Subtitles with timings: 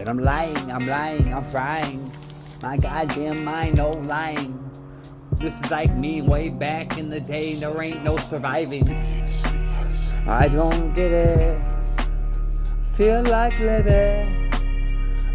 [0.00, 2.10] That I'm lying, I'm lying, I'm frying.
[2.62, 4.58] My goddamn mind, no lying.
[5.32, 8.88] This is like me way back in the day, there ain't no surviving.
[10.26, 11.60] I don't get it.
[12.94, 14.50] Feel like living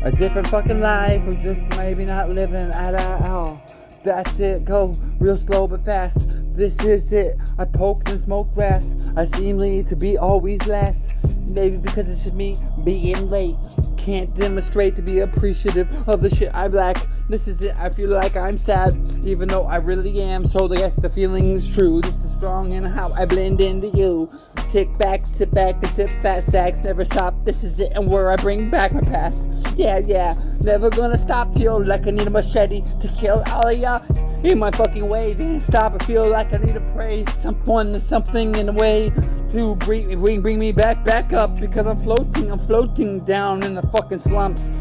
[0.01, 3.61] a different fucking life, or just maybe not living at all.
[4.03, 6.27] That's it, go real slow but fast.
[6.55, 7.37] This is it.
[7.59, 8.95] I poked and smoked grass.
[9.15, 11.11] I seemly to be always last.
[11.45, 13.57] Maybe because it's just me being late.
[14.05, 16.95] Can't demonstrate to be appreciative of the shit I lack.
[17.27, 17.75] This is it.
[17.75, 18.93] I feel like I'm sad,
[19.25, 20.45] even though I really am.
[20.45, 22.01] So guess the feeling is true.
[22.01, 24.29] This is strong in how I blend into you.
[24.69, 27.33] Tick back, sit back, and sip fat sacks, never stop.
[27.45, 29.43] This is it, and where I bring back my past.
[29.75, 33.77] Yeah, yeah, never gonna stop till like I need a machete to kill all of
[33.77, 34.03] y'all
[34.43, 35.33] in my fucking way.
[35.33, 35.93] Then stop.
[35.99, 39.11] I feel like I need to praise someone, or something in a way
[39.51, 43.75] to bring, bring, bring me back, back up because I'm floating, I'm floating down in
[43.75, 44.71] the fucking slumps.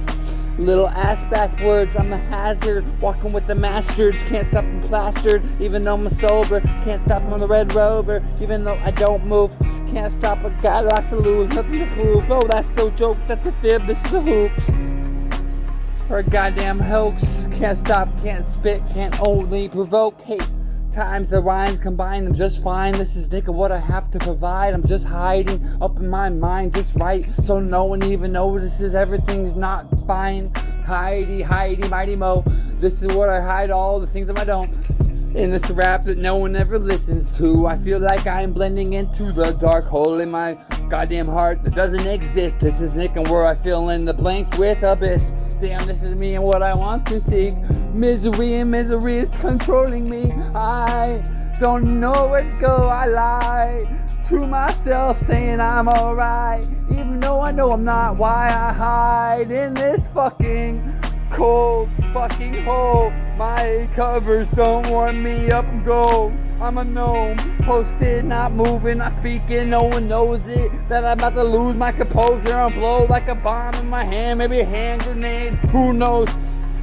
[0.58, 2.84] Little ass backwards, I'm a hazard.
[3.02, 5.42] Walking with the masters, can't stop them plastered.
[5.60, 8.24] Even though I'm sober, can't stop on the Red Rover.
[8.40, 9.54] Even though I don't move,
[9.90, 10.38] can't stop.
[10.38, 12.30] I got lots to lose, nothing to prove.
[12.30, 14.93] Oh, that's so joke, that's a fib, this is a hoops.
[16.10, 17.48] A goddamn hoax.
[17.50, 20.46] Can't stop, can't spit, can't only provoke hate.
[20.92, 22.92] Times the rhymes combine them just fine.
[22.92, 24.74] This is nigga what I have to provide.
[24.74, 29.56] I'm just hiding up in my mind, just right, so no one even notices everything's
[29.56, 30.52] not fine.
[30.84, 32.44] Heidi, Heidi, Mighty Mo.
[32.78, 34.72] This is what I hide all the things that I don't.
[35.34, 39.32] In this rap that no one ever listens to, I feel like I'm blending into
[39.32, 40.56] the dark hole in my
[40.88, 42.60] goddamn heart that doesn't exist.
[42.60, 45.34] This is Nick and where I fill in the blanks with abyss.
[45.58, 47.56] Damn, this is me and what I want to seek.
[47.92, 50.30] Misery and misery is controlling me.
[50.54, 51.20] I
[51.58, 52.88] don't know where to go.
[52.88, 58.18] I lie to myself saying I'm alright, even though I know I'm not.
[58.18, 61.03] Why I hide in this fucking
[61.34, 63.10] cold fucking hole.
[63.36, 66.32] My covers don't warm me up and go.
[66.60, 69.68] I'm a gnome, posted, not moving, not speaking.
[69.70, 70.70] No one knows it.
[70.88, 74.38] That I'm about to lose my composure and blow like a bomb in my hand,
[74.38, 75.54] maybe a hand grenade.
[75.72, 76.28] Who knows?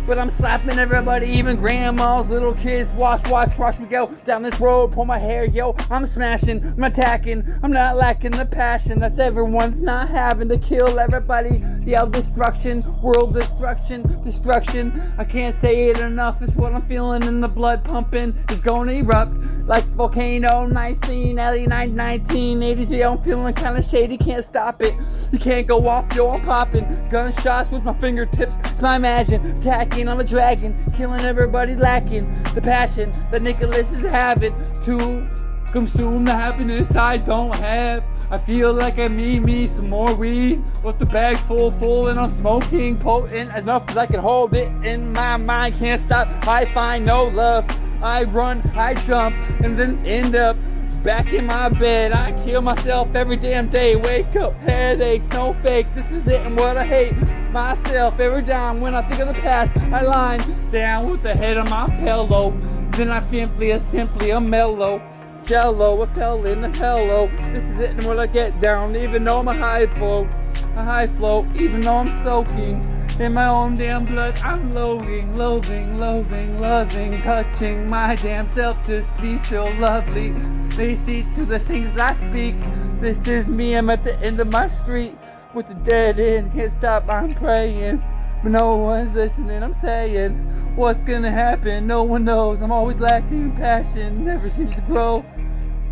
[0.07, 2.89] But I'm slapping everybody, even grandmas, little kids.
[2.91, 5.75] Watch, watch, watch me go down this road, pull my hair, yo.
[5.91, 9.00] I'm smashing, I'm attacking, I'm not lacking the passion.
[9.00, 11.61] That's everyone's not having to kill everybody.
[11.85, 15.00] Yell destruction, world destruction, destruction.
[15.17, 18.94] I can't say it enough, it's what I'm feeling, and the blood pumping is gonna
[18.94, 19.35] erupt
[19.66, 20.66] like volcano.
[20.66, 23.13] 19, LE 19, 80s, yo.
[23.13, 24.95] I'm feeling kinda shady, can't stop it.
[25.31, 26.31] You can't go off, yo.
[26.31, 28.57] I'm popping gunshots with my fingertips.
[28.57, 29.91] It's my imagine attacking.
[29.91, 32.25] I'm a dragon, killing everybody lacking
[32.56, 35.28] the passion that Nicholas is having to
[35.72, 38.03] consume the happiness I don't have.
[38.31, 42.18] I feel like I need me some more weed with the bag full full and
[42.19, 45.75] I'm smoking potent enough as I can hold it in my mind.
[45.75, 46.28] Can't stop.
[46.47, 47.66] I find no love.
[48.02, 50.56] I run, I jump, and then end up
[51.03, 52.12] back in my bed.
[52.12, 53.95] I kill myself every damn day.
[53.95, 55.88] Wake up, headaches, no fake.
[55.95, 57.16] This is it and what I hate
[57.51, 59.75] myself every time when I think of the past.
[59.78, 60.38] I lie
[60.72, 62.51] down with the head on my pillow.
[62.91, 65.01] Then I simply, simply a mellow
[65.45, 66.01] jello.
[66.01, 67.28] a fell in the hello.
[67.51, 68.95] This is it and what I get down.
[68.95, 70.28] Even though I'm a high flow,
[70.75, 71.47] a high flow.
[71.56, 72.81] Even though I'm soaking
[73.22, 79.06] in my own damn blood, I'm loathing, loathing, loathing, loving, touching my damn self to
[79.22, 80.32] be so lovely.
[80.76, 82.56] They see to the things I speak.
[83.00, 83.76] This is me.
[83.76, 85.16] I'm at the end of my street
[85.54, 86.52] with the dead end.
[86.54, 87.09] Can't stop.
[87.09, 88.04] I'm praying.
[88.42, 90.34] But no one's listening, I'm saying
[90.76, 95.24] What's gonna happen, no one knows I'm always lacking passion, never seems to grow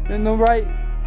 [0.10, 0.66] In the right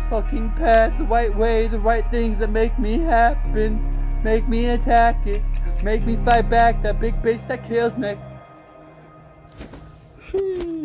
[0.08, 3.91] fucking path, the right way The right things that make me happen
[4.24, 5.42] Make me attack it.
[5.82, 8.18] Make me fight back that big bitch that kills Nick